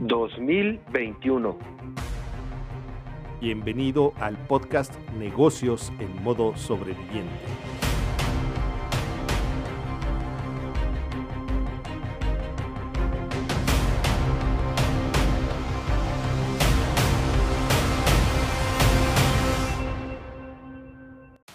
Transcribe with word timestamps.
2021. 0.00 1.58
Bienvenido 3.38 4.14
al 4.18 4.38
podcast 4.46 4.94
Negocios 5.18 5.92
en 5.98 6.22
modo 6.22 6.56
sobreviviente. 6.56 7.28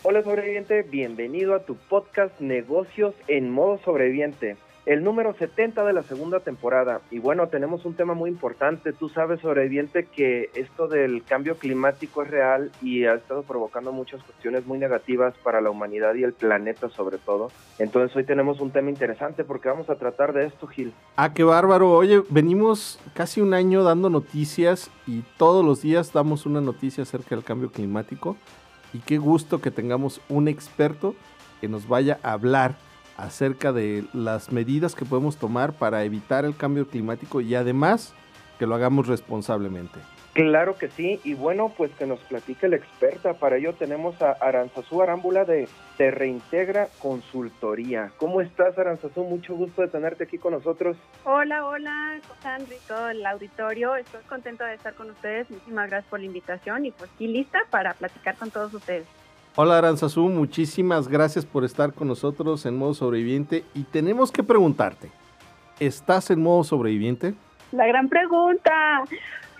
Hola 0.03 0.21
sobreviviente, 0.21 0.83
bienvenido 0.83 1.55
a 1.55 1.65
tu 1.65 1.75
podcast 1.75 2.39
Negocios 2.39 3.15
en 3.27 3.49
modo 3.49 3.79
sobreviviente 3.79 4.55
el 4.85 5.03
número 5.03 5.33
70 5.33 5.83
de 5.83 5.93
la 5.93 6.03
segunda 6.03 6.39
temporada. 6.39 7.01
Y 7.09 7.19
bueno, 7.19 7.47
tenemos 7.47 7.85
un 7.85 7.95
tema 7.95 8.13
muy 8.13 8.29
importante. 8.29 8.93
Tú 8.93 9.09
sabes, 9.09 9.41
sobreviviente, 9.41 10.05
que 10.05 10.51
esto 10.53 10.87
del 10.87 11.23
cambio 11.23 11.57
climático 11.57 12.21
es 12.21 12.29
real 12.29 12.71
y 12.81 13.05
ha 13.05 13.15
estado 13.15 13.43
provocando 13.43 13.91
muchas 13.91 14.21
cuestiones 14.23 14.65
muy 14.65 14.77
negativas 14.77 15.33
para 15.43 15.61
la 15.61 15.71
humanidad 15.71 16.13
y 16.15 16.23
el 16.23 16.33
planeta 16.33 16.89
sobre 16.89 17.17
todo. 17.17 17.51
Entonces 17.79 18.15
hoy 18.15 18.23
tenemos 18.25 18.61
un 18.61 18.71
tema 18.71 18.89
interesante 18.89 19.43
porque 19.43 19.69
vamos 19.69 19.89
a 19.89 19.95
tratar 19.95 20.33
de 20.33 20.45
esto, 20.45 20.67
Gil. 20.67 20.93
Ah, 21.15 21.33
qué 21.33 21.43
bárbaro. 21.43 21.91
Oye, 21.91 22.21
venimos 22.29 22.99
casi 23.13 23.41
un 23.41 23.53
año 23.53 23.83
dando 23.83 24.09
noticias 24.09 24.91
y 25.07 25.23
todos 25.37 25.65
los 25.65 25.81
días 25.81 26.13
damos 26.13 26.45
una 26.45 26.61
noticia 26.61 27.03
acerca 27.03 27.35
del 27.35 27.43
cambio 27.43 27.71
climático. 27.71 28.37
Y 28.93 28.99
qué 28.99 29.17
gusto 29.17 29.59
que 29.59 29.71
tengamos 29.71 30.21
un 30.29 30.47
experto 30.47 31.15
que 31.59 31.67
nos 31.67 31.87
vaya 31.87 32.19
a 32.23 32.33
hablar 32.33 32.75
acerca 33.17 33.71
de 33.71 34.05
las 34.13 34.51
medidas 34.51 34.95
que 34.95 35.05
podemos 35.05 35.37
tomar 35.37 35.73
para 35.73 36.03
evitar 36.03 36.45
el 36.45 36.55
cambio 36.55 36.87
climático 36.87 37.41
y 37.41 37.55
además 37.55 38.13
que 38.59 38.65
lo 38.65 38.75
hagamos 38.75 39.07
responsablemente. 39.07 39.99
Claro 40.35 40.77
que 40.77 40.89
sí, 40.89 41.21
y 41.23 41.33
bueno, 41.33 41.73
pues 41.77 41.91
que 41.93 42.05
nos 42.05 42.19
platique 42.19 42.67
la 42.67 42.75
experta. 42.75 43.35
Para 43.35 43.55
ello 43.55 43.71
tenemos 43.71 44.21
a 44.21 44.31
Aranzazú 44.33 45.01
Arámbula 45.01 45.45
de 45.45 45.69
Te 45.95 46.11
Reintegra 46.11 46.89
Consultoría. 46.99 48.11
¿Cómo 48.17 48.41
estás, 48.41 48.77
Aranzazú? 48.77 49.23
Mucho 49.23 49.55
gusto 49.55 49.81
de 49.81 49.87
tenerte 49.87 50.25
aquí 50.25 50.37
con 50.37 50.51
nosotros. 50.51 50.97
Hola, 51.23 51.65
hola, 51.65 52.19
Sandri, 52.43 52.75
todo 52.85 53.07
el 53.11 53.25
auditorio. 53.25 53.95
Estoy 53.95 54.23
contenta 54.27 54.65
de 54.65 54.75
estar 54.75 54.93
con 54.95 55.09
ustedes. 55.09 55.49
Muchísimas 55.49 55.89
gracias 55.89 56.09
por 56.09 56.19
la 56.19 56.25
invitación 56.25 56.85
y 56.85 56.91
pues 56.91 57.09
aquí 57.15 57.27
lista 57.27 57.59
para 57.69 57.93
platicar 57.93 58.35
con 58.35 58.51
todos 58.51 58.73
ustedes. 58.73 59.05
Hola 59.57 59.77
Aranzazú, 59.77 60.27
muchísimas 60.27 61.07
gracias 61.07 61.45
por 61.45 61.63
estar 61.63 61.93
con 61.93 62.09
nosotros 62.09 62.65
en 62.65 62.77
modo 62.77 62.93
sobreviviente 62.93 63.63
y 63.73 63.83
tenemos 63.83 64.29
que 64.29 64.43
preguntarte, 64.43 65.11
¿estás 65.79 66.29
en 66.29 66.43
modo 66.43 66.65
sobreviviente? 66.65 67.35
La 67.71 67.87
gran 67.87 68.09
pregunta. 68.09 69.05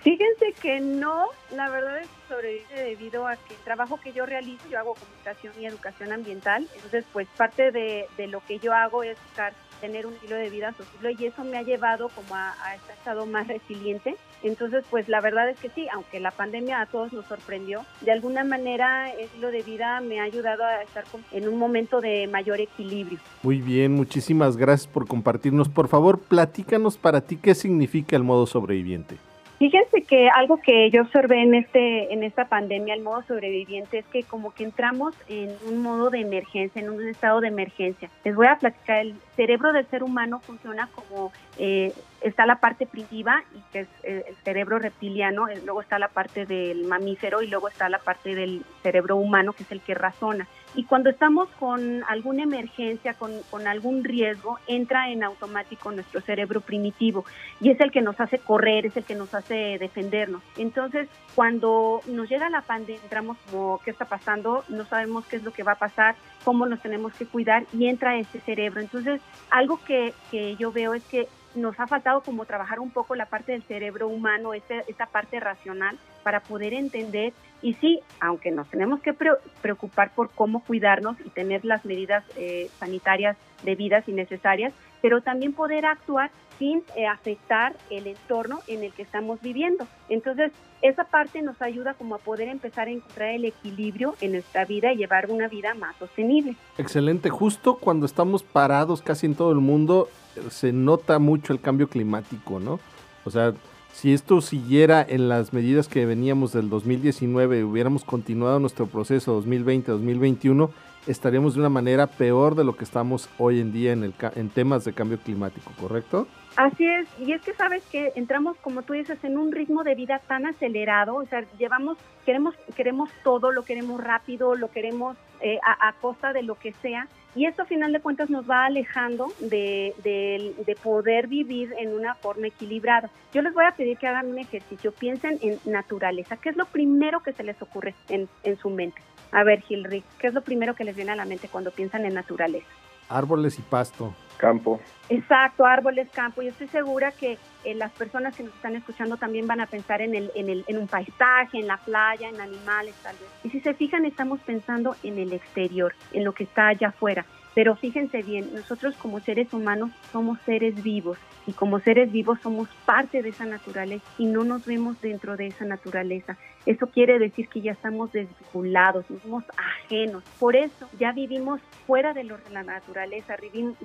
Fíjense 0.06 0.52
que 0.62 0.78
no, 0.78 1.26
la 1.52 1.68
verdad 1.68 1.98
es 1.98 2.06
que 2.06 2.32
sobrevive 2.32 2.80
debido 2.90 3.26
a 3.26 3.34
que 3.34 3.54
el 3.54 3.60
trabajo 3.64 3.98
que 3.98 4.12
yo 4.12 4.24
realizo, 4.24 4.62
yo 4.70 4.78
hago 4.78 4.94
comunicación 4.94 5.52
y 5.60 5.66
educación 5.66 6.12
ambiental, 6.12 6.68
entonces 6.76 7.04
pues 7.12 7.26
parte 7.36 7.72
de, 7.72 8.06
de 8.16 8.28
lo 8.28 8.40
que 8.46 8.60
yo 8.60 8.72
hago 8.72 9.02
es 9.02 9.18
buscar 9.20 9.52
tener 9.80 10.06
un 10.06 10.14
estilo 10.14 10.36
de 10.36 10.48
vida 10.48 10.72
sostenible 10.74 11.16
y 11.18 11.26
eso 11.26 11.42
me 11.42 11.58
ha 11.58 11.62
llevado 11.62 12.08
como 12.10 12.36
a, 12.36 12.54
a 12.62 12.76
este 12.76 12.92
estado 12.92 13.26
más 13.26 13.48
resiliente. 13.48 14.14
Entonces, 14.44 14.84
pues 14.88 15.08
la 15.08 15.20
verdad 15.20 15.50
es 15.50 15.58
que 15.58 15.70
sí, 15.70 15.88
aunque 15.92 16.20
la 16.20 16.30
pandemia 16.30 16.82
a 16.82 16.86
todos 16.86 17.12
nos 17.12 17.26
sorprendió, 17.26 17.84
de 18.00 18.12
alguna 18.12 18.44
manera 18.44 19.12
el 19.12 19.22
estilo 19.22 19.50
de 19.50 19.62
vida 19.62 20.00
me 20.02 20.20
ha 20.20 20.22
ayudado 20.22 20.62
a 20.64 20.82
estar 20.82 21.02
en 21.32 21.48
un 21.48 21.58
momento 21.58 22.00
de 22.00 22.28
mayor 22.28 22.60
equilibrio. 22.60 23.18
Muy 23.42 23.60
bien, 23.60 23.92
muchísimas 23.92 24.56
gracias 24.56 24.86
por 24.86 25.08
compartirnos. 25.08 25.68
Por 25.68 25.88
favor, 25.88 26.20
platícanos 26.20 26.96
para 26.96 27.22
ti 27.22 27.36
qué 27.36 27.56
significa 27.56 28.14
el 28.14 28.22
modo 28.22 28.46
sobreviviente. 28.46 29.16
Fíjense 29.58 30.02
que 30.02 30.28
algo 30.28 30.58
que 30.58 30.90
yo 30.90 31.02
observé 31.02 31.42
en 31.42 31.54
este 31.54 32.12
en 32.12 32.22
esta 32.22 32.46
pandemia, 32.46 32.94
el 32.94 33.02
modo 33.02 33.22
sobreviviente, 33.22 33.98
es 33.98 34.06
que 34.06 34.22
como 34.22 34.52
que 34.52 34.64
entramos 34.64 35.14
en 35.28 35.50
un 35.66 35.82
modo 35.82 36.10
de 36.10 36.20
emergencia, 36.20 36.82
en 36.82 36.90
un 36.90 37.08
estado 37.08 37.40
de 37.40 37.48
emergencia. 37.48 38.10
Les 38.24 38.34
voy 38.34 38.48
a 38.48 38.58
platicar, 38.58 38.98
el 38.98 39.14
cerebro 39.36 39.72
del 39.72 39.86
ser 39.88 40.02
humano 40.02 40.40
funciona 40.40 40.88
como 40.88 41.32
eh, 41.58 41.92
está 42.22 42.46
la 42.46 42.56
parte 42.56 42.86
primitiva 42.86 43.42
y 43.54 43.60
que 43.72 43.80
es 43.80 43.88
eh, 44.02 44.24
el 44.28 44.36
cerebro 44.36 44.78
reptiliano, 44.78 45.48
eh, 45.48 45.60
luego 45.64 45.80
está 45.80 45.98
la 45.98 46.08
parte 46.08 46.46
del 46.46 46.84
mamífero 46.84 47.42
y 47.42 47.46
luego 47.46 47.68
está 47.68 47.88
la 47.88 47.98
parte 47.98 48.34
del 48.34 48.64
cerebro 48.82 49.16
humano 49.16 49.52
que 49.52 49.62
es 49.62 49.70
el 49.70 49.80
que 49.80 49.94
razona. 49.94 50.48
Y 50.74 50.84
cuando 50.84 51.08
estamos 51.08 51.48
con 51.58 52.02
alguna 52.08 52.42
emergencia, 52.42 53.14
con, 53.14 53.32
con, 53.50 53.66
algún 53.66 54.04
riesgo, 54.04 54.58
entra 54.66 55.10
en 55.10 55.22
automático 55.22 55.90
nuestro 55.92 56.20
cerebro 56.20 56.60
primitivo 56.60 57.24
y 57.60 57.70
es 57.70 57.80
el 57.80 57.90
que 57.90 58.02
nos 58.02 58.20
hace 58.20 58.38
correr, 58.38 58.86
es 58.86 58.96
el 58.96 59.04
que 59.04 59.14
nos 59.14 59.34
hace 59.34 59.78
defendernos. 59.78 60.42
Entonces, 60.56 61.08
cuando 61.34 62.00
nos 62.06 62.28
llega 62.28 62.50
la 62.50 62.62
pandemia, 62.62 63.02
entramos 63.02 63.36
como, 63.50 63.80
¿qué 63.84 63.90
está 63.90 64.06
pasando? 64.06 64.64
No 64.68 64.84
sabemos 64.84 65.26
qué 65.26 65.36
es 65.36 65.44
lo 65.44 65.52
que 65.52 65.62
va 65.62 65.72
a 65.72 65.78
pasar, 65.78 66.16
cómo 66.46 66.64
nos 66.64 66.80
tenemos 66.80 67.12
que 67.14 67.26
cuidar 67.26 67.64
y 67.72 67.88
entra 67.88 68.16
ese 68.16 68.38
cerebro. 68.38 68.80
Entonces, 68.80 69.20
algo 69.50 69.80
que, 69.84 70.14
que 70.30 70.54
yo 70.54 70.70
veo 70.70 70.94
es 70.94 71.02
que 71.02 71.26
nos 71.56 71.80
ha 71.80 71.88
faltado 71.88 72.20
como 72.20 72.44
trabajar 72.44 72.78
un 72.78 72.90
poco 72.90 73.16
la 73.16 73.26
parte 73.26 73.50
del 73.50 73.64
cerebro 73.64 74.06
humano, 74.06 74.54
esta, 74.54 75.06
parte 75.06 75.40
racional, 75.40 75.98
para 76.22 76.38
poder 76.38 76.72
entender. 76.72 77.32
Y 77.62 77.74
sí, 77.74 77.98
aunque 78.20 78.52
nos 78.52 78.70
tenemos 78.70 79.00
que 79.00 79.12
preocupar 79.12 80.14
por 80.14 80.30
cómo 80.30 80.62
cuidarnos 80.62 81.16
y 81.24 81.30
tener 81.30 81.64
las 81.64 81.84
medidas 81.84 82.22
eh, 82.36 82.70
sanitarias 82.78 83.36
debidas 83.64 84.08
y 84.08 84.12
necesarias, 84.12 84.72
pero 85.06 85.20
también 85.20 85.52
poder 85.52 85.86
actuar 85.86 86.32
sin 86.58 86.82
eh, 86.96 87.06
afectar 87.06 87.76
el 87.90 88.08
entorno 88.08 88.58
en 88.66 88.82
el 88.82 88.92
que 88.92 89.02
estamos 89.02 89.40
viviendo. 89.40 89.86
Entonces, 90.08 90.50
esa 90.82 91.04
parte 91.04 91.42
nos 91.42 91.62
ayuda 91.62 91.94
como 91.94 92.16
a 92.16 92.18
poder 92.18 92.48
empezar 92.48 92.88
a 92.88 92.90
encontrar 92.90 93.28
el 93.28 93.44
equilibrio 93.44 94.16
en 94.20 94.32
nuestra 94.32 94.64
vida 94.64 94.92
y 94.92 94.96
llevar 94.96 95.30
una 95.30 95.46
vida 95.46 95.74
más 95.74 95.94
sostenible. 95.94 96.56
Excelente, 96.76 97.30
justo 97.30 97.76
cuando 97.76 98.04
estamos 98.04 98.42
parados 98.42 99.00
casi 99.00 99.26
en 99.26 99.36
todo 99.36 99.52
el 99.52 99.60
mundo, 99.60 100.08
se 100.50 100.72
nota 100.72 101.20
mucho 101.20 101.52
el 101.52 101.60
cambio 101.60 101.88
climático, 101.88 102.58
¿no? 102.58 102.80
O 103.24 103.30
sea, 103.30 103.54
si 103.92 104.12
esto 104.12 104.40
siguiera 104.40 105.06
en 105.08 105.28
las 105.28 105.52
medidas 105.52 105.86
que 105.86 106.04
veníamos 106.04 106.52
del 106.52 106.68
2019, 106.68 107.62
hubiéramos 107.62 108.02
continuado 108.02 108.58
nuestro 108.58 108.86
proceso 108.86 109.40
2020-2021, 109.40 110.68
estaríamos 111.06 111.54
de 111.54 111.60
una 111.60 111.68
manera 111.68 112.06
peor 112.06 112.54
de 112.54 112.64
lo 112.64 112.76
que 112.76 112.84
estamos 112.84 113.28
hoy 113.38 113.60
en 113.60 113.72
día 113.72 113.92
en, 113.92 114.02
el, 114.02 114.14
en 114.34 114.48
temas 114.50 114.84
de 114.84 114.92
cambio 114.92 115.18
climático, 115.18 115.70
¿correcto? 115.80 116.26
Así 116.56 116.86
es, 116.86 117.06
y 117.18 117.32
es 117.32 117.42
que 117.42 117.52
sabes 117.52 117.84
que 117.92 118.12
entramos, 118.16 118.56
como 118.58 118.82
tú 118.82 118.94
dices, 118.94 119.22
en 119.24 119.36
un 119.36 119.52
ritmo 119.52 119.84
de 119.84 119.94
vida 119.94 120.20
tan 120.26 120.46
acelerado, 120.46 121.16
o 121.16 121.26
sea, 121.26 121.44
llevamos, 121.58 121.98
queremos, 122.24 122.54
queremos 122.74 123.10
todo, 123.22 123.52
lo 123.52 123.62
queremos 123.62 124.02
rápido, 124.02 124.54
lo 124.54 124.70
queremos 124.70 125.18
eh, 125.40 125.58
a, 125.62 125.92
costa 126.00 126.32
de 126.32 126.42
lo 126.42 126.54
que 126.54 126.72
sea, 126.80 127.08
y 127.34 127.44
esto 127.44 127.62
a 127.62 127.66
final 127.66 127.92
de 127.92 128.00
cuentas 128.00 128.30
nos 128.30 128.48
va 128.48 128.64
alejando 128.64 129.30
de, 129.38 129.94
de, 130.02 130.54
de, 130.64 130.74
poder 130.76 131.26
vivir 131.26 131.74
en 131.78 131.92
una 131.92 132.14
forma 132.14 132.46
equilibrada. 132.46 133.10
Yo 133.34 133.42
les 133.42 133.52
voy 133.52 133.66
a 133.66 133.72
pedir 133.72 133.98
que 133.98 134.06
hagan 134.06 134.28
un 134.28 134.38
ejercicio, 134.38 134.92
piensen 134.92 135.38
en 135.42 135.58
naturaleza, 135.70 136.38
¿qué 136.38 136.48
es 136.48 136.56
lo 136.56 136.64
primero 136.64 137.20
que 137.20 137.34
se 137.34 137.42
les 137.42 137.60
ocurre 137.60 137.94
en, 138.08 138.30
en 138.44 138.56
su 138.56 138.70
mente? 138.70 139.02
A 139.36 139.44
ver, 139.44 139.60
Gilrick, 139.60 140.02
¿qué 140.18 140.28
es 140.28 140.32
lo 140.32 140.40
primero 140.40 140.74
que 140.74 140.82
les 140.82 140.96
viene 140.96 141.12
a 141.12 141.14
la 141.14 141.26
mente 141.26 141.48
cuando 141.48 141.70
piensan 141.70 142.06
en 142.06 142.14
naturaleza? 142.14 142.66
Árboles 143.10 143.58
y 143.58 143.62
pasto. 143.62 144.14
Campo. 144.38 144.80
Exacto, 145.10 145.66
árboles, 145.66 146.08
campo. 146.10 146.40
Y 146.40 146.48
estoy 146.48 146.68
segura 146.68 147.12
que 147.12 147.36
eh, 147.62 147.74
las 147.74 147.92
personas 147.92 148.34
que 148.34 148.44
nos 148.44 148.54
están 148.54 148.76
escuchando 148.76 149.18
también 149.18 149.46
van 149.46 149.60
a 149.60 149.66
pensar 149.66 150.00
en, 150.00 150.14
el, 150.14 150.32
en, 150.34 150.48
el, 150.48 150.64
en 150.68 150.78
un 150.78 150.88
paisaje, 150.88 151.58
en 151.58 151.66
la 151.66 151.76
playa, 151.76 152.30
en 152.30 152.40
animales 152.40 152.94
tal 153.02 153.14
vez. 153.16 153.28
Y 153.44 153.50
si 153.50 153.60
se 153.60 153.74
fijan, 153.74 154.06
estamos 154.06 154.40
pensando 154.40 154.96
en 155.02 155.18
el 155.18 155.34
exterior, 155.34 155.94
en 156.14 156.24
lo 156.24 156.32
que 156.32 156.44
está 156.44 156.68
allá 156.68 156.88
afuera. 156.88 157.26
Pero 157.54 157.76
fíjense 157.76 158.22
bien, 158.22 158.54
nosotros 158.54 158.96
como 158.96 159.20
seres 159.20 159.52
humanos 159.52 159.90
somos 160.12 160.38
seres 160.46 160.82
vivos 160.82 161.18
y 161.46 161.52
como 161.52 161.78
seres 161.80 162.10
vivos 162.10 162.38
somos 162.42 162.68
parte 162.86 163.22
de 163.22 163.28
esa 163.28 163.44
naturaleza 163.44 164.04
y 164.16 164.26
no 164.26 164.44
nos 164.44 164.64
vemos 164.64 164.98
dentro 165.02 165.36
de 165.36 165.48
esa 165.48 165.66
naturaleza. 165.66 166.38
Eso 166.66 166.88
quiere 166.88 167.20
decir 167.20 167.48
que 167.48 167.60
ya 167.60 167.72
estamos 167.72 168.12
desvinculados, 168.12 169.06
somos 169.22 169.44
ajenos. 169.56 170.24
Por 170.40 170.56
eso 170.56 170.88
ya 170.98 171.12
vivimos 171.12 171.60
fuera 171.86 172.12
de, 172.12 172.24
la 172.24 172.64
naturaleza, 172.64 173.36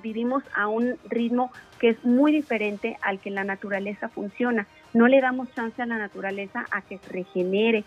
vivimos 0.02 0.42
a 0.54 0.66
un 0.66 0.96
ritmo 1.08 1.52
que 1.78 1.90
es 1.90 2.04
muy 2.04 2.32
diferente 2.32 2.98
al 3.02 3.20
que 3.20 3.30
la 3.30 3.44
naturaleza 3.44 4.08
funciona. 4.08 4.66
No 4.94 5.06
le 5.06 5.20
damos 5.20 5.52
chance 5.54 5.80
a 5.80 5.86
la 5.86 5.96
naturaleza 5.96 6.66
a 6.70 6.82
que 6.82 6.98
se 6.98 7.08
regenere, 7.08 7.84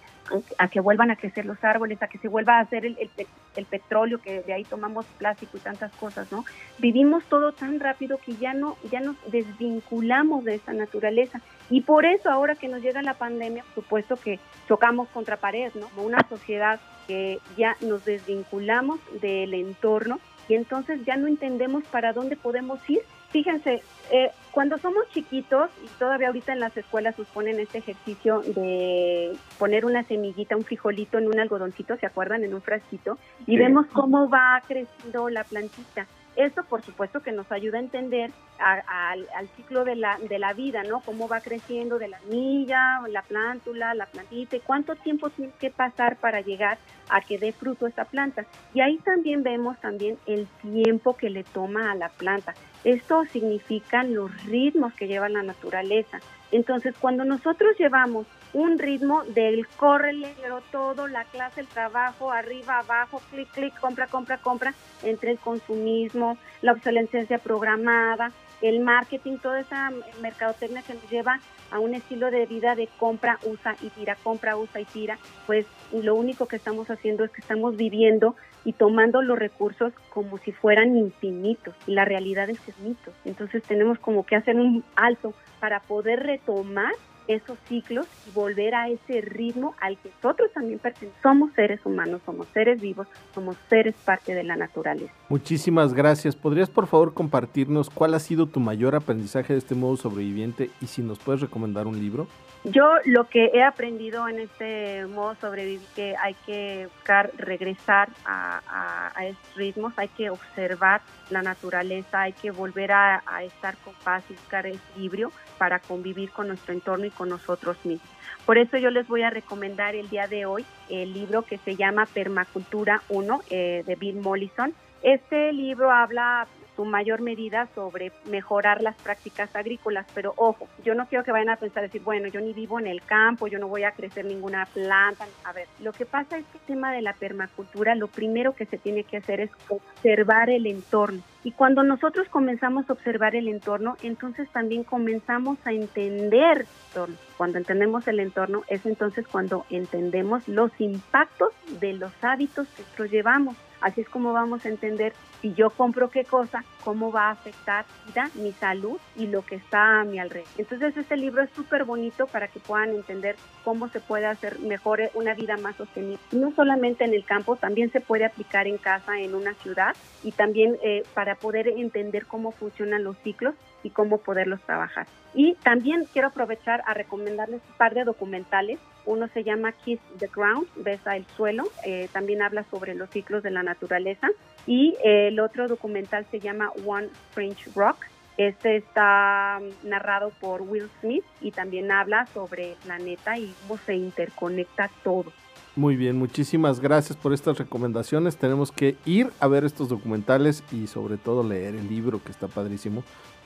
a 0.58 0.70
que 0.70 0.80
vuelvan 0.80 1.12
a 1.12 1.18
crecer 1.18 1.46
los 1.46 1.62
árboles, 1.64 2.02
a 2.02 2.08
que 2.08 2.18
se 2.18 2.30
vuelva 2.30 2.58
a 2.58 2.62
hacer 2.62 2.86
el, 2.86 2.98
el, 2.98 3.10
el 3.56 3.66
petróleo, 3.66 4.20
que 4.20 4.42
de 4.42 4.54
ahí 4.54 4.64
tomamos 4.64 5.06
plástico 5.18 5.58
y 5.58 5.60
tantas 5.60 5.92
cosas, 5.94 6.32
¿no? 6.32 6.46
Vivimos 6.80 7.24
todo 7.26 7.52
tan 7.52 7.80
rápido 7.80 8.18
que 8.18 8.36
ya 8.36 8.54
no, 8.54 8.78
ya 8.92 9.02
nos 9.02 9.18
desvinculamos 9.32 10.46
de 10.46 10.56
esa 10.56 10.74
naturaleza. 10.74 11.42
Y 11.70 11.82
por 11.82 12.06
eso 12.06 12.30
ahora 12.30 12.56
que 12.56 12.68
nos 12.68 12.82
llega 12.82 13.02
la 13.02 13.16
pandemia, 13.16 13.64
por 13.64 13.84
supuesto 13.84 14.16
que 14.16 14.40
chocamos 14.68 15.08
contra 15.10 15.38
pared, 15.38 15.72
¿no? 15.76 15.88
Como 15.90 16.08
una 16.08 16.28
sociedad 16.30 16.80
que 17.08 17.40
ya 17.58 17.76
nos 17.82 18.06
desvinculamos 18.06 19.00
del 19.22 19.54
entorno 19.54 20.20
y 20.48 20.56
entonces 20.56 21.04
ya 21.06 21.18
no 21.18 21.28
entendemos 21.28 21.84
para 21.86 22.14
dónde 22.14 22.36
podemos 22.36 22.80
ir. 22.90 23.02
Fíjense, 23.32 23.82
eh, 24.12 24.32
cuando 24.52 24.78
somos 24.78 25.10
chiquitos, 25.10 25.70
y 25.84 25.88
todavía 26.00 26.28
ahorita 26.28 26.54
en 26.54 26.60
las 26.60 26.78
escuelas 26.78 27.18
nos 27.20 27.28
ponen 27.28 27.60
este 27.60 27.80
ejercicio 27.80 28.42
de 28.42 29.36
poner 29.58 29.86
una 29.86 30.04
semillita, 30.04 30.56
un 30.56 30.64
frijolito 30.64 31.18
en 31.18 31.28
un 31.28 31.40
algodoncito, 31.40 31.98
¿se 31.98 32.06
acuerdan? 32.06 32.44
En 32.44 32.54
un 32.54 32.62
frasquito, 32.62 33.18
y 33.46 33.58
vemos 33.58 33.88
cómo 33.88 34.30
va 34.30 34.62
creciendo 34.66 35.30
la 35.30 35.44
plantita. 35.44 36.08
Esto, 36.36 36.64
por 36.64 36.82
supuesto, 36.82 37.22
que 37.22 37.32
nos 37.32 37.52
ayuda 37.52 37.78
a 37.78 37.82
entender 37.82 38.32
al 38.58 39.48
ciclo 39.56 39.86
de 39.86 39.96
la, 39.96 40.18
de 40.18 40.40
la 40.40 40.54
vida, 40.54 40.84
¿no? 40.84 41.02
Cómo 41.02 41.28
va 41.28 41.42
creciendo 41.42 41.98
de 41.98 42.10
la 42.10 42.20
milla, 42.30 43.02
la 43.08 43.22
plántula, 43.22 43.94
la 43.94 44.06
plantita, 44.06 44.56
y 44.56 44.60
cuánto 44.60 44.96
tiempo 44.96 45.30
tiene 45.30 45.54
que 45.60 45.70
pasar 45.70 46.18
para 46.18 46.42
llegar 46.42 46.78
a 47.10 47.22
que 47.22 47.38
dé 47.38 47.52
fruto 47.52 47.88
esta 47.88 48.06
planta. 48.06 48.46
Y 48.74 48.82
ahí 48.82 48.98
también 48.98 49.44
vemos 49.44 49.80
también 49.80 50.18
el 50.26 50.48
tiempo 50.62 51.16
que 51.16 51.30
le 51.30 51.44
toma 51.44 51.92
a 51.92 51.96
la 51.96 52.10
planta. 52.10 52.54
Esto 52.86 53.26
significa 53.26 54.04
los 54.04 54.32
ritmos 54.46 54.94
que 54.94 55.08
lleva 55.08 55.28
la 55.28 55.42
naturaleza. 55.42 56.20
Entonces, 56.52 56.96
cuando 56.98 57.26
nosotros 57.26 57.76
llevamos 57.80 58.28
un 58.54 58.78
ritmo 58.78 59.24
del 59.26 59.68
córrele, 59.68 60.34
todo, 60.72 61.08
la 61.08 61.26
clase, 61.26 61.62
el 61.62 61.68
trabajo, 61.68 62.32
arriba, 62.32 62.80
abajo, 62.80 63.22
clic, 63.32 63.50
clic, 63.52 63.78
compra, 63.80 64.06
compra, 64.06 64.38
compra, 64.38 64.74
entre 65.04 65.32
el 65.32 65.40
consumismo, 65.40 66.38
la 66.62 66.74
obsolescencia 66.74 67.40
programada, 67.40 68.32
el 68.62 68.80
marketing, 68.80 69.38
toda 69.38 69.60
esa 69.60 69.92
mercadotecnia 70.22 70.82
que 70.82 70.94
nos 70.94 71.10
lleva 71.10 71.40
a 71.72 71.80
un 71.80 71.94
estilo 71.94 72.32
de 72.32 72.46
vida 72.46 72.76
de 72.76 72.88
compra, 73.00 73.40
usa 73.44 73.76
y 73.82 73.90
tira, 73.90 74.16
compra, 74.24 74.56
usa 74.58 74.82
y 74.82 74.86
tira, 74.86 75.18
pues 75.46 75.66
lo 75.92 76.16
único 76.16 76.48
que 76.48 76.56
estamos 76.56 76.90
haciendo 76.90 77.24
es 77.24 77.32
que 77.32 77.42
estamos 77.42 77.76
viviendo 77.76 78.36
y 78.64 78.74
tomando 78.74 79.22
los 79.22 79.38
recursos 79.38 79.94
como 80.10 80.38
si 80.40 80.52
fueran 80.52 80.98
infinitos. 80.98 81.76
Y 81.88 81.94
la 81.94 82.06
realidad 82.06 82.50
es 82.50 82.60
que 82.60 82.72
es 82.72 82.80
mito. 82.80 83.12
Entonces 83.24 83.64
tenemos 83.64 84.00
como 84.00 84.26
que 84.26 84.36
hacer 84.36 84.56
un 84.56 84.84
alto 84.96 85.34
para 85.60 85.80
poder 85.82 86.24
retomar 86.24 86.94
esos 87.28 87.58
ciclos 87.68 88.08
y 88.28 88.32
volver 88.32 88.76
a 88.76 88.90
ese 88.90 89.22
ritmo 89.22 89.76
al 89.82 89.98
que 89.98 90.10
nosotros 90.16 90.52
también 90.54 90.80
pertenecemos. 90.80 91.22
Somos 91.22 91.54
seres 91.54 91.80
humanos, 91.86 92.22
somos 92.26 92.48
seres 92.54 92.80
vivos, 92.82 93.08
somos 93.34 93.56
seres 93.70 93.96
parte 94.04 94.34
de 94.34 94.44
la 94.44 94.56
naturaleza. 94.56 95.14
Muchísimas 95.30 95.94
gracias. 95.94 96.36
¿Podrías 96.36 96.70
por 96.70 96.88
favor 96.88 97.14
compartirnos 97.14 97.90
cuál 97.90 98.14
ha 98.14 98.20
sido 98.20 98.48
tu 98.48 98.60
mayor 98.60 98.96
aprendizaje 98.96 99.54
de 99.54 99.60
este 99.60 99.76
modo 99.76 99.98
sobreviviente 99.98 100.70
y 100.82 100.88
si 100.88 101.02
nos 101.02 101.20
puedes 101.20 101.42
recomendar 101.42 101.88
un 101.88 102.00
libro? 102.00 102.28
Yo 102.66 102.96
lo 103.06 103.30
que 103.30 103.52
he 103.54 103.62
aprendido 103.62 104.28
en 104.28 104.40
este 104.40 105.06
modo 105.06 105.36
sobrevivir 105.36 105.86
que 105.96 106.16
hay 106.18 106.36
que 106.48 106.88
buscar 106.96 107.32
regresar 107.38 108.10
a, 108.26 109.12
a, 109.16 109.26
estos 109.28 109.56
ritmos, 109.56 109.94
hay 109.98 110.08
que 110.08 110.32
observar 110.32 111.02
la 111.30 111.44
naturaleza, 111.44 112.22
hay 112.22 112.34
que 112.34 112.50
volver 112.50 112.92
a, 112.92 113.22
a 113.28 113.44
estar 113.44 113.78
con 113.78 113.94
paz 114.04 114.24
y 114.32 114.34
buscar 114.34 114.66
equilibrio 114.66 115.32
para 115.58 115.80
convivir 115.80 116.32
con 116.32 116.48
nuestro 116.48 116.74
entorno 116.74 117.06
y 117.06 117.12
con 117.12 117.30
nosotros 117.30 117.78
mismos. 117.84 118.10
Por 118.46 118.58
eso 118.58 118.78
yo 118.78 118.92
les 118.92 119.08
voy 119.08 119.24
a 119.24 119.30
recomendar 119.30 119.96
el 119.96 120.10
día 120.10 120.28
de 120.28 120.46
hoy 120.46 120.66
el 120.90 121.14
libro 121.14 121.42
que 121.42 121.58
se 121.58 121.76
llama 121.76 122.06
Permacultura 122.06 123.02
1 123.10 123.42
eh, 123.50 123.84
de 123.86 123.96
Bill 123.96 124.18
Mollison. 124.18 124.74
Este 125.02 125.52
libro 125.52 125.92
habla 125.92 126.48
su 126.76 126.86
mayor 126.86 127.22
medida 127.22 127.68
sobre 127.76 128.12
mejorar 128.30 128.82
las 128.82 128.96
prácticas 128.96 129.56
agrícolas. 129.56 130.06
Pero 130.14 130.34
ojo, 130.38 130.68
yo 130.84 130.96
no 130.96 131.08
quiero 131.08 131.24
que 131.24 131.32
vayan 131.32 131.50
a 131.50 131.58
pensar, 131.58 131.84
decir, 131.84 132.02
bueno, 132.02 132.28
yo 132.28 132.42
ni 132.42 132.54
vivo 132.54 132.80
en 132.80 132.88
el 132.88 133.02
campo, 133.02 133.48
yo 133.48 133.60
no 133.60 133.68
voy 133.68 133.84
a 133.84 133.92
crecer 133.92 134.26
ninguna 134.26 134.66
planta. 134.66 135.26
A 135.44 135.54
ver, 135.54 135.68
lo 135.82 135.94
que 135.94 136.06
pasa 136.06 136.38
es 136.38 136.46
que 136.46 136.58
el 136.58 136.64
tema 136.66 136.92
de 136.92 137.02
la 137.02 137.14
permacultura, 137.14 137.96
lo 137.96 138.08
primero 138.08 138.54
que 138.54 138.66
se 138.66 138.78
tiene 138.78 139.04
que 139.04 139.18
hacer 139.18 139.40
es 139.40 139.52
observar 139.70 140.50
el 140.50 140.68
entorno. 140.68 141.22
Y 141.44 141.52
cuando 141.52 141.84
nosotros 141.84 142.28
comenzamos 142.30 142.90
a 142.90 142.94
observar 142.94 143.36
el 143.36 143.48
entorno, 143.48 143.98
entonces 144.02 144.50
también 144.50 144.84
comenzamos 144.84 145.60
a 145.66 145.74
entender 145.74 146.62
el 146.62 146.68
entorno. 146.88 147.16
Cuando 147.38 147.60
entendemos 147.60 148.08
el 148.08 148.20
entorno 148.20 148.64
es 148.68 148.86
entonces 148.86 149.28
cuando 149.28 149.66
entendemos 149.70 150.48
los 150.48 150.72
impactos 150.80 151.54
de 151.80 151.94
los 151.94 152.12
hábitos 152.24 152.68
que 152.70 152.82
nosotros 152.82 153.12
llevamos. 153.12 153.56
Así 153.86 154.02
es 154.02 154.10
como 154.10 154.34
vamos 154.34 154.66
a 154.66 154.70
entender 154.70 155.14
si 155.42 155.54
yo 155.54 155.70
compro 155.70 156.10
qué 156.10 156.26
cosa, 156.26 156.64
cómo 156.84 157.12
va 157.12 157.28
a 157.28 157.32
afectar 157.34 157.86
mi 158.34 158.52
salud 158.54 158.98
y 159.16 159.28
lo 159.28 159.46
que 159.46 159.58
está 159.58 160.00
a 160.00 160.04
mi 160.04 160.18
alrededor. 160.18 160.50
Entonces 160.58 160.98
este 160.98 161.16
libro 161.16 161.44
es 161.44 161.52
súper 161.52 161.84
bonito 161.84 162.26
para 162.26 162.48
que 162.48 162.60
puedan 162.60 162.90
entender 162.90 163.36
cómo 163.64 163.88
se 163.90 164.00
puede 164.00 164.26
hacer 164.26 164.60
mejor 164.60 165.12
una 165.14 165.36
vida 165.36 165.58
más 165.58 165.76
sostenible. 165.76 166.18
No 166.32 166.52
solamente 166.56 167.04
en 167.04 167.14
el 167.14 167.26
campo, 167.26 167.58
también 167.58 167.92
se 167.92 168.02
puede 168.02 168.26
aplicar 168.26 168.66
en 168.66 168.80
casa, 168.80 169.20
en 169.20 169.36
una 169.36 169.54
ciudad 169.54 169.96
y 170.24 170.32
también 170.32 170.80
eh, 170.82 171.04
para 171.14 171.36
poder 171.36 171.68
entender 171.68 172.26
cómo 172.26 172.50
funcionan 172.54 173.04
los 173.04 173.20
ciclos 173.20 173.54
y 173.84 173.92
cómo 173.92 174.18
poderlos 174.18 174.62
trabajar. 174.62 175.06
Y 175.36 175.54
también 175.62 176.08
quiero 176.12 176.30
aprovechar 176.30 176.82
a 176.88 176.96
recomendarles 176.96 177.62
un 177.70 177.78
par 177.78 177.94
de 177.94 178.04
documentales. 178.04 178.80
Uno 179.06 179.28
se 179.34 179.44
llama 179.44 179.72
Kiss 179.72 180.00
the 180.18 180.28
Ground, 180.28 180.68
Besa 180.76 181.16
el 181.16 181.26
suelo, 181.36 181.64
eh, 181.86 182.10
también 182.12 182.42
habla 182.42 182.66
sobre 182.72 182.96
los 182.96 183.10
ciclos 183.10 183.44
de 183.44 183.52
la 183.52 183.64
naturaleza. 183.64 184.30
Y 184.66 184.96
eh, 185.04 185.28
el 185.28 185.40
otro 185.40 185.68
documental 185.68 186.26
se 186.32 186.40
llama 186.40 186.72
One 186.86 187.10
French 187.32 187.68
Rock. 187.76 187.98
Este 188.38 188.78
está 188.78 189.62
narrado 189.84 190.32
por 190.42 190.62
Will 190.62 190.90
Smith 191.00 191.24
y 191.40 191.52
también 191.52 191.92
habla 191.92 192.26
sobre 192.34 192.74
el 192.74 192.78
planeta 192.80 193.38
y 193.38 193.54
cómo 193.62 193.80
se 193.86 193.96
interconecta 193.96 194.90
todo. 195.04 195.32
Muy 195.78 195.98
bien, 195.98 196.18
muchísimas 196.18 196.80
gracias 196.80 197.18
por 197.18 197.34
estas 197.34 197.58
recomendaciones. 197.58 198.38
Tenemos 198.38 198.72
que 198.72 198.96
ir 199.06 199.30
a 199.40 199.48
ver 199.48 199.66
estos 199.66 199.90
documentales 199.90 200.64
y 200.72 200.88
sobre 200.88 201.18
todo 201.18 201.44
leer 201.44 201.76
el 201.76 201.90
libro 201.90 202.22
que 202.24 202.32
está 202.32 202.48
padrísimo 202.48 203.04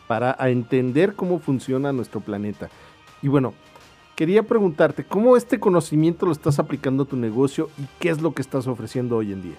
para 0.07 0.35
entender 0.49 1.15
cómo 1.15 1.39
funciona 1.39 1.91
nuestro 1.91 2.21
planeta. 2.21 2.69
Y 3.21 3.27
bueno, 3.27 3.53
quería 4.19 4.43
preguntarte, 4.43 5.05
¿cómo 5.05 5.37
este 5.37 5.61
conocimiento 5.61 6.25
lo 6.25 6.33
estás 6.33 6.59
aplicando 6.59 7.03
a 7.03 7.05
tu 7.05 7.15
negocio 7.15 7.69
y 7.77 7.87
qué 8.01 8.09
es 8.09 8.21
lo 8.21 8.33
que 8.33 8.41
estás 8.41 8.67
ofreciendo 8.67 9.15
hoy 9.15 9.31
en 9.31 9.41
día? 9.41 9.55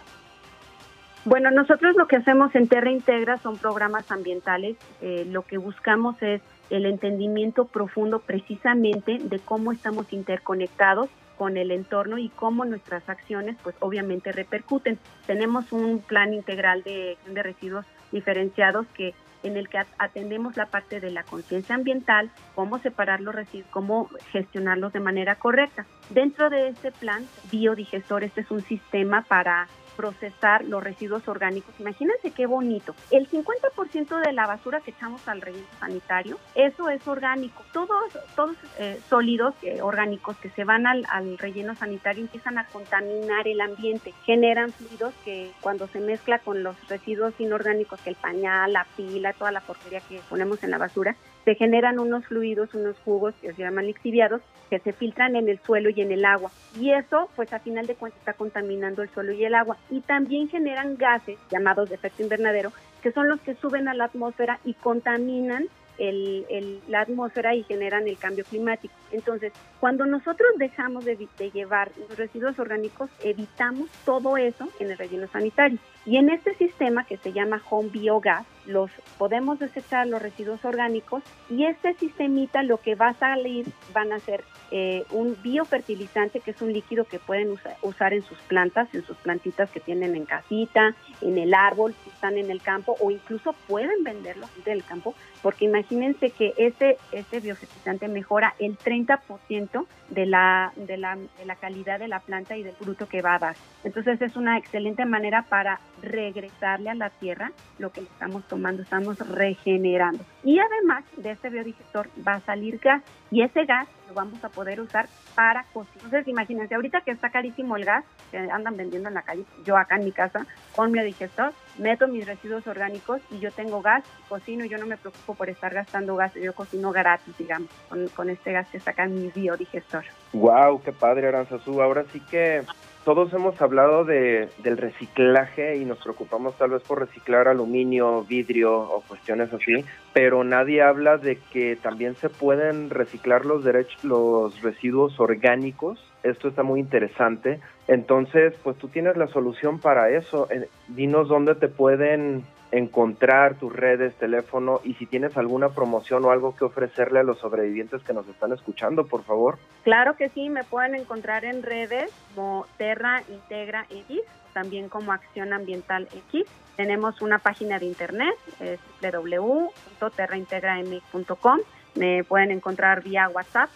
Bueno, 1.25 1.51
nosotros 1.51 1.97
lo 1.97 2.07
que 2.07 2.17
hacemos 2.17 2.55
en 2.55 2.69
Terra 2.69 2.91
Integra 2.91 3.39
son 3.39 3.57
programas 3.57 4.13
ambientales. 4.13 4.77
Eh, 5.01 5.27
lo 5.31 5.47
que 5.47 5.57
buscamos 5.57 6.23
es 6.23 6.43
el 6.69 6.85
entendimiento 6.85 7.65
profundo 7.65 8.19
precisamente 8.19 9.17
de 9.19 9.39
cómo 9.39 9.73
estamos 9.73 10.13
interconectados 10.13 11.09
con 11.39 11.57
el 11.57 11.71
entorno 11.71 12.19
y 12.19 12.29
cómo 12.29 12.67
nuestras 12.67 13.09
acciones 13.09 13.57
pues 13.63 13.75
obviamente 13.81 14.31
repercuten. 14.31 14.99
Tenemos 15.27 15.73
un 15.73 16.01
plan 16.01 16.35
integral 16.35 16.83
de, 16.83 17.17
de 17.33 17.43
residuos 17.43 17.87
diferenciados 18.13 18.87
que 18.89 19.15
en 19.43 19.57
el 19.57 19.69
que 19.69 19.79
atendemos 19.99 20.57
la 20.57 20.67
parte 20.67 21.01
de 21.01 21.11
la 21.11 21.23
conciencia 21.23 21.75
ambiental, 21.75 22.31
cómo 22.55 22.79
separar 22.79 23.21
los 23.21 23.35
residuos, 23.35 23.71
cómo 23.71 24.09
gestionarlos 24.33 24.93
de 24.93 25.01
manera 25.01 25.37
correcta. 25.37 25.87
Dentro 26.11 26.51
de 26.51 26.69
este 26.69 26.91
plan, 26.91 27.25
biodigestor, 27.53 28.25
este 28.25 28.41
es 28.41 28.51
un 28.51 28.63
sistema 28.63 29.23
para 29.23 29.69
procesar 29.97 30.65
los 30.65 30.83
residuos 30.83 31.29
orgánicos. 31.29 31.75
Imagínense 31.79 32.31
qué 32.31 32.47
bonito. 32.47 32.95
El 33.11 33.29
50% 33.29 34.21
de 34.25 34.33
la 34.33 34.47
basura 34.47 34.81
que 34.81 34.93
echamos 34.93 35.29
al 35.29 35.43
relleno 35.43 35.67
sanitario, 35.79 36.39
eso 36.55 36.89
es 36.89 37.07
orgánico. 37.07 37.63
Todos, 37.73 38.19
todos 38.35 38.57
eh, 38.79 38.99
sólidos 39.09 39.55
eh, 39.63 39.83
orgánicos 39.83 40.37
que 40.39 40.49
se 40.51 40.65
van 40.65 40.87
al, 40.87 41.07
al, 41.11 41.37
relleno 41.39 41.75
sanitario 41.75 42.23
empiezan 42.23 42.57
a 42.57 42.65
contaminar 42.67 43.47
el 43.47 43.61
ambiente, 43.61 44.15
generan 44.25 44.73
fluidos 44.73 45.13
que 45.25 45.51
cuando 45.61 45.87
se 45.87 46.01
mezcla 46.01 46.39
con 46.39 46.63
los 46.63 46.77
residuos 46.89 47.35
inorgánicos, 47.39 48.01
que 48.01 48.11
el 48.11 48.17
pañal, 48.17 48.73
la 48.73 48.87
pila, 48.97 49.35
toda 49.35 49.53
la 49.53 49.61
porquería 49.61 50.01
que 50.01 50.21
ponemos 50.31 50.63
en 50.65 50.71
la 50.71 50.79
basura, 50.79 51.15
se 51.45 51.55
generan 51.55 51.99
unos 51.99 52.27
fluidos, 52.27 52.75
unos 52.75 52.97
jugos 53.05 53.35
que 53.41 53.53
se 53.53 53.63
llaman 53.63 53.87
lixiviados, 53.87 54.43
que 54.69 54.79
se 54.79 54.93
filtran 54.93 55.37
en 55.37 55.49
el 55.49 55.59
suelo 55.61 55.91
y 55.91 56.01
en 56.01 56.13
el 56.13 56.25
agua. 56.25 56.51
Y 56.79 56.91
eso, 56.91 57.29
pues 57.35 57.53
a 57.53 57.59
final 57.59 57.87
de 57.87 57.95
cuentas, 57.95 58.21
está 58.21 58.35
contaminando 58.35 59.03
el 59.03 59.09
suelo 59.11 59.33
y 59.33 59.45
el 59.45 59.55
agua. 59.55 59.77
Y 59.91 60.01
también 60.01 60.49
generan 60.49 60.97
gases 60.97 61.39
llamados 61.51 61.89
de 61.89 61.97
efecto 61.97 62.23
invernadero, 62.23 62.73
que 63.03 63.13
son 63.13 63.29
los 63.29 63.41
que 63.41 63.55
suben 63.55 63.89
a 63.89 63.95
la 63.95 64.05
atmósfera 64.05 64.61
y 64.65 64.75
contaminan 64.75 65.67
el, 65.99 66.81
la 66.89 67.01
atmósfera 67.01 67.55
y 67.55 67.63
generan 67.65 68.09
el 68.09 68.19
cambio 68.19 68.45
climático. 68.45 68.95
Entonces, 69.13 69.53
cuando 69.81 70.07
nosotros 70.07 70.51
dejamos 70.57 71.05
de, 71.05 71.29
de, 71.39 71.51
llevar 71.51 71.91
los 71.99 72.17
residuos 72.17 72.59
orgánicos, 72.59 73.11
evitamos 73.23 73.91
todo 74.05 74.37
eso 74.37 74.69
en 74.79 74.91
el 74.91 74.99
relleno 74.99 75.27
sanitario. 75.29 75.79
Y 76.07 76.17
en 76.17 76.31
este 76.31 76.55
sistema 76.55 77.05
que 77.05 77.17
se 77.19 77.33
llama 77.33 77.63
Home 77.69 77.91
Biogas, 77.91 78.47
los 78.67 78.91
podemos 79.19 79.59
desechar 79.59 80.07
los 80.07 80.23
residuos 80.23 80.65
orgánicos 80.65 81.23
y 81.49 81.65
este 81.65 81.95
sistemita 81.95 82.63
lo 82.63 82.79
que 82.79 82.95
va 82.95 83.09
a 83.09 83.15
salir 83.15 83.67
van 83.93 84.13
a 84.13 84.19
ser 84.21 84.45
eh, 84.71 85.05
un 85.11 85.37
biofertilizante 85.43 86.41
que 86.41 86.53
es 86.53 86.63
un 86.63 86.73
líquido 86.73 87.05
que 87.05 87.19
pueden 87.19 87.57
usar 87.83 88.15
en 88.15 88.23
sus 88.23 88.39
plantas, 88.43 88.89
en 88.95 89.05
sus 89.05 89.17
plantitas 89.17 89.71
que 89.71 89.81
tienen 89.81 90.15
en 90.15 90.25
casita, 90.25 90.95
en 91.21 91.39
el 91.39 91.55
árbol, 91.55 91.95
si 92.05 92.11
están 92.11 92.39
en 92.39 92.51
el 92.51 92.63
campo 92.63 92.97
o 93.01 93.11
incluso 93.11 93.55
pueden 93.67 94.05
venderlo 94.05 94.47
en 94.65 94.73
el 94.73 94.85
campo 94.85 95.15
porque 95.43 95.65
imagínense 95.65 96.31
que 96.31 96.55
este, 96.57 96.99
este 97.13 97.41
biofertilizante 97.41 98.09
mejora 98.09 98.55
el 98.59 98.77
30 98.77 99.00
30% 99.07 99.87
de 100.11 100.27
la, 100.27 100.73
de, 100.77 100.97
la, 100.97 101.17
de 101.17 101.45
la 101.45 101.57
calidad 101.57 101.99
de 101.99 102.09
la 102.09 102.21
planta 102.21 102.57
y 102.57 102.63
del 102.63 102.75
fruto 102.75 103.09
que 103.09 103.23
va 103.23 103.35
a 103.35 103.39
dar. 103.39 103.57
Entonces 103.85 104.21
es 104.23 104.37
una 104.37 104.59
excelente 104.59 105.05
manera 105.05 105.43
para 105.43 105.81
regresarle 106.03 106.91
a 106.91 106.95
la 106.95 107.11
tierra 107.11 107.53
lo 107.79 107.91
que 107.91 108.01
estamos 108.01 108.47
tomando, 108.49 108.83
estamos 108.83 109.19
regenerando. 109.19 110.25
Y 110.45 110.59
además 110.59 111.05
de 111.17 111.31
este 111.33 111.51
biodigestor 111.51 112.09
va 112.27 112.35
a 112.35 112.41
salir 112.41 112.79
gas 112.79 113.03
y 113.31 113.43
ese 113.43 113.65
gas 113.65 113.89
lo 114.09 114.15
vamos 114.15 114.43
a 114.45 114.49
poder 114.49 114.81
usar 114.81 115.09
para 115.35 115.65
cocinar. 115.73 116.05
Entonces 116.05 116.29
imagínense, 116.29 116.75
ahorita 116.75 117.01
que 117.03 117.11
está 117.11 117.31
carísimo 117.31 117.77
el 117.77 117.85
gas, 117.85 118.05
que 118.31 118.39
andan 118.39 118.77
vendiendo 118.77 119.09
en 119.09 119.15
la 119.15 119.23
calle, 119.23 119.45
yo 119.65 119.77
acá 119.77 119.97
en 119.97 120.05
mi 120.05 120.13
casa 120.13 120.47
con 120.75 120.93
biodigestor, 120.93 121.53
meto 121.79 122.09
mis 122.09 122.27
residuos 122.27 122.67
orgánicos 122.67 123.21
y 123.31 123.39
yo 123.39 123.51
tengo 123.51 123.83
gas, 123.83 124.05
cocino 124.29 124.65
yo 124.65 124.79
no 124.79 124.87
me 124.87 124.97
preocupo 124.97 125.35
por 125.35 125.49
estar 125.49 125.73
gastando 125.73 126.17
gas, 126.17 126.35
yo 126.35 126.55
cocino 126.55 126.93
gratis, 126.93 127.37
digamos, 127.39 127.69
con, 127.89 128.09
con 128.09 128.31
este 128.31 128.53
gas 128.53 128.69
que 128.69 128.81
en 129.03 129.15
mi 129.15 129.29
biodigestor. 129.29 130.05
Wow, 130.33 130.83
qué 130.83 130.93
padre, 130.93 131.29
Aranzazú. 131.29 131.81
Ahora 131.81 132.05
sí 132.13 132.21
que 132.21 132.63
todos 133.05 133.33
hemos 133.33 133.61
hablado 133.63 134.05
de, 134.05 134.49
del 134.59 134.77
reciclaje 134.77 135.77
y 135.77 135.85
nos 135.85 135.99
preocupamos 135.99 136.57
tal 136.57 136.71
vez 136.71 136.83
por 136.83 137.01
reciclar 137.01 137.49
aluminio, 137.49 138.25
vidrio 138.25 138.79
o 138.79 139.01
cuestiones 139.03 139.53
así, 139.53 139.85
pero 140.13 140.45
nadie 140.45 140.83
habla 140.83 141.17
de 141.17 141.39
que 141.53 141.77
también 141.77 142.15
se 142.17 142.29
pueden 142.29 142.91
reciclar 142.91 143.47
los 143.47 143.65
derechos, 143.65 144.05
los 144.05 144.61
residuos 144.63 145.19
orgánicos. 145.19 145.99
Esto 146.23 146.49
está 146.49 146.63
muy 146.63 146.81
interesante. 146.81 147.61
Entonces, 147.89 148.55
pues 148.63 148.77
tú 148.77 148.89
tienes 148.89 149.17
la 149.17 149.29
solución 149.29 149.81
para 149.81 150.11
eso. 150.11 150.49
Dinos 150.89 151.29
dónde 151.29 151.55
te 151.55 151.69
pueden 151.69 152.45
encontrar 152.73 153.57
tus 153.57 153.75
redes, 153.75 154.15
teléfono 154.15 154.81
y 154.85 154.95
si 154.95 155.05
tienes 155.07 155.37
alguna 155.37 155.71
promoción 155.71 156.25
o 156.25 156.31
algo 156.31 156.55
que 156.55 156.65
ofrecerle 156.65 157.19
a 157.21 157.25
los 157.25 157.39
sobrevivientes 157.39 158.03
que 158.03 158.13
nos 158.13 158.29
están 158.29 158.53
escuchando, 158.53 159.07
por 159.07 159.25
favor. 159.25 159.59
Claro 159.83 160.17
que 160.17 160.29
sí, 160.31 160.49
me 160.51 160.65
pueden 160.65 160.95
encontrar 160.95 161.45
en 161.45 161.63
redes 161.63 162.13
como 162.35 162.67
Terra 162.77 163.23
Integra 163.29 163.87
X, 163.91 164.21
también 164.53 164.89
como 164.89 165.13
Acción 165.13 165.53
Ambiental 165.53 166.09
X. 166.31 166.45
Tenemos 166.77 167.23
una 167.23 167.39
página 167.39 167.79
de 167.79 167.87
internet, 167.87 168.35
es 168.61 168.81
www.terraintegramx.com. 169.03 171.61
Me 171.95 172.25
pueden 172.25 172.51
encontrar 172.51 173.03
vía 173.03 173.29
WhatsApp, 173.29 173.69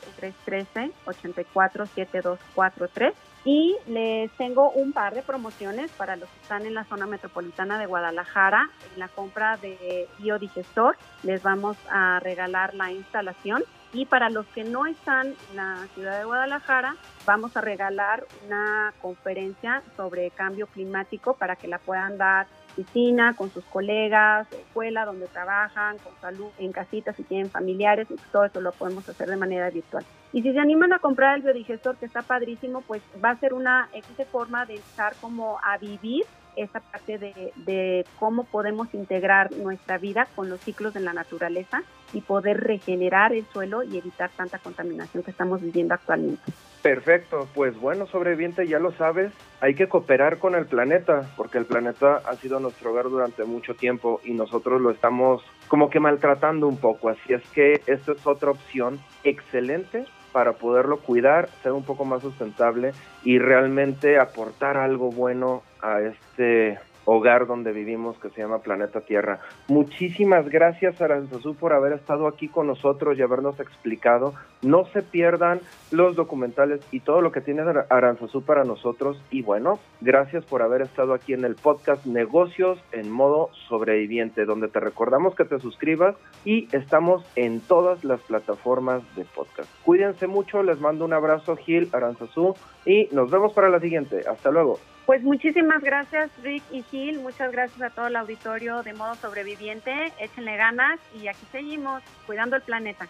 313-847243 0.47 3.13
y 3.45 3.77
les 3.87 4.31
tengo 4.33 4.71
un 4.71 4.93
par 4.93 5.15
de 5.15 5.23
promociones 5.23 5.91
para 5.93 6.17
los 6.17 6.29
que 6.31 6.41
están 6.41 6.65
en 6.65 6.75
la 6.75 6.85
zona 6.85 7.07
metropolitana 7.07 7.79
de 7.79 7.87
Guadalajara. 7.87 8.71
En 8.95 9.01
la 9.01 9.09
compra 9.09 9.59
de 9.59 10.09
biodigestor 10.19 10.97
les 11.23 11.43
vamos 11.43 11.77
a 11.91 12.21
regalar 12.21 12.75
la 12.75 12.91
instalación. 12.91 13.63
Y 13.93 14.07
para 14.07 14.29
los 14.29 14.47
que 14.47 14.65
no 14.65 14.87
están 14.87 15.29
en 15.29 15.57
la 15.57 15.87
ciudad 15.95 16.19
de 16.19 16.25
Guadalajara, 16.25 16.97
vamos 17.27 17.57
a 17.57 17.61
regalar 17.61 18.27
una 18.47 18.93
conferencia 19.01 19.83
sobre 19.97 20.31
cambio 20.31 20.67
climático 20.67 21.35
para 21.35 21.55
que 21.55 21.69
la 21.69 21.79
puedan 21.79 22.19
dar 22.19 22.49
oficina, 22.75 23.35
con 23.37 23.51
sus 23.51 23.65
colegas, 23.65 24.47
escuela 24.53 25.05
donde 25.05 25.27
trabajan, 25.27 25.99
con 25.99 26.13
salud, 26.21 26.51
en 26.59 26.73
casitas 26.73 27.17
si 27.17 27.23
tienen 27.23 27.51
familiares, 27.51 28.09
todo 28.33 28.45
eso 28.45 28.61
lo 28.61 28.73
podemos 28.73 29.09
hacer 29.09 29.29
de 29.29 29.37
manera 29.37 29.71
virtual. 29.71 30.05
Y 30.33 30.43
si 30.43 30.53
se 30.53 30.59
animan 30.59 30.93
a 30.93 30.99
comprar 30.99 31.37
el 31.37 31.43
biodigestor, 31.43 31.97
que 31.97 32.07
está 32.07 32.23
padrísimo, 32.23 32.83
pues 32.83 33.03
va 33.25 33.31
a 33.31 33.37
ser 33.37 33.55
una 33.55 33.89
excelente 33.93 34.25
forma 34.25 34.67
de 34.67 34.75
estar 34.75 35.15
como 35.21 35.59
a 35.63 35.79
vivir 35.79 36.25
esa 36.57 36.81
parte 36.81 37.19
de, 37.19 37.53
de, 37.57 38.05
cómo 38.19 38.45
podemos 38.45 38.93
integrar 38.95 39.53
nuestra 39.53 39.99
vida 39.99 40.29
con 40.37 40.49
los 40.49 40.61
ciclos 40.61 40.95
de 40.95 41.01
la 41.01 41.13
naturaleza 41.13 41.83
y 42.15 42.21
poder 42.21 42.61
regenerar 42.61 43.33
el 43.33 43.45
suelo 43.47 43.83
y 43.83 43.99
evitar 43.99 44.31
tanta 44.37 44.59
contaminación 44.59 45.23
que 45.23 45.31
estamos 45.31 45.61
viviendo 45.61 45.95
actualmente. 45.95 46.53
Perfecto, 46.83 47.49
pues 47.55 47.79
bueno, 47.81 48.07
sobreviviente, 48.07 48.67
ya 48.69 48.79
lo 48.79 48.93
sabes, 48.93 49.33
hay 49.61 49.75
que 49.75 49.89
cooperar 49.89 50.39
con 50.39 50.55
el 50.55 50.67
planeta, 50.67 51.31
porque 51.37 51.57
el 51.57 51.65
planeta 51.65 52.17
ha 52.27 52.35
sido 52.37 52.61
nuestro 52.61 52.91
hogar 52.91 53.09
durante 53.09 53.45
mucho 53.45 53.75
tiempo 53.75 54.21
y 54.23 54.35
nosotros 54.35 54.83
lo 54.83 54.91
estamos 54.91 55.43
como 55.69 55.89
que 55.89 55.99
maltratando 55.99 56.69
un 56.69 56.77
poco, 56.77 57.09
así 57.09 57.33
es 57.33 57.43
que 57.55 57.81
esta 57.87 58.13
es 58.13 58.27
otra 58.27 58.51
opción 58.51 59.01
excelente 59.25 60.05
para 60.33 60.55
poderlo 60.55 60.99
cuidar, 60.99 61.49
ser 61.63 61.73
un 61.73 61.85
poco 61.85 62.05
más 62.05 62.21
sustentable 62.21 62.93
y 63.23 63.39
realmente 63.39 64.19
aportar 64.19 64.77
algo 64.77 65.11
bueno 65.11 65.63
a 65.81 66.01
este 66.01 66.79
hogar 67.05 67.47
donde 67.47 67.73
vivimos 67.73 68.19
que 68.19 68.31
se 68.31 68.41
llama 68.41 68.61
Planeta 68.61 69.01
Tierra. 69.01 69.41
Muchísimas 69.69 70.49
gracias 70.49 71.01
Aranzazú 71.01 71.55
por 71.55 71.73
haber 71.73 71.93
estado 71.93 72.27
aquí 72.27 72.49
con 72.49 72.67
nosotros 72.67 73.19
y 73.19 73.23
habernos 73.23 73.59
explicado. 73.61 74.35
No 74.63 74.87
se 74.87 75.03
pierdan 75.03 75.61
los 75.91 76.17
documentales 76.17 76.81
y 76.91 77.01
todo 77.01 77.21
lo 77.21 77.33
que 77.33 77.41
tiene 77.41 77.63
Aranzazú 77.91 78.43
para 78.43 78.65
nosotros. 78.65 79.23
Y 79.31 79.43
bueno, 79.43 79.79
gracias 80.01 80.45
por 80.45 80.63
haber 80.63 80.83
estado 80.83 81.15
aquí 81.15 81.33
en 81.33 81.45
el 81.45 81.55
podcast 81.55 82.07
Negocios 82.07 82.79
en 82.93 83.11
modo 83.11 83.51
sobreviviente, 83.69 84.45
donde 84.45 84.69
te 84.69 84.81
recordamos 84.81 85.35
que 85.35 85.45
te 85.45 85.59
suscribas 85.59 86.17
y 86.45 86.69
estamos 86.75 87.25
en 87.37 87.61
todas 87.61 88.05
las 88.05 88.21
plataformas 88.23 89.03
de 89.17 89.25
podcast. 89.25 89.69
Cuídense 89.85 90.27
mucho, 90.27 90.63
les 90.63 90.81
mando 90.81 91.05
un 91.05 91.13
abrazo 91.13 91.57
Gil, 91.57 91.89
Aranzazú 91.93 92.55
y 92.85 93.09
nos 93.13 93.31
vemos 93.31 93.53
para 93.53 93.69
la 93.69 93.81
siguiente. 93.81 94.23
Hasta 94.29 94.51
luego. 94.51 94.79
Pues 95.07 95.23
muchísimas 95.23 95.83
gracias 95.83 96.31
Rick 96.43 96.63
y 96.73 96.83
Gil, 96.83 97.21
muchas 97.21 97.53
gracias 97.53 97.83
a 97.83 97.91
todo 97.91 98.07
el 98.07 98.17
auditorio 98.17 98.83
de 98.83 98.95
modo 98.95 99.15
sobreviviente, 99.17 100.13
échenle 100.19 100.57
ganas 100.57 100.99
y 101.21 101.29
aquí 101.29 101.45
seguimos 101.53 102.03
cuidando 102.27 102.57
el 102.57 102.63
planeta. 102.63 103.07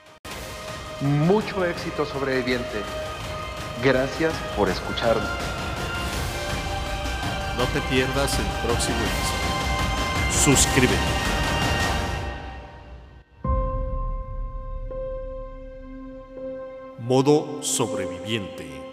Mucho 1.01 1.65
éxito 1.65 2.05
sobreviviente. 2.05 2.81
Gracias 3.83 4.33
por 4.57 4.69
escucharnos. 4.69 5.29
No 7.59 7.65
te 7.67 7.81
pierdas 7.89 8.39
el 8.39 8.47
próximo 8.67 8.99
episodio. 8.99 10.33
Suscríbete. 10.33 10.95
Modo 17.01 17.63
sobreviviente. 17.63 18.84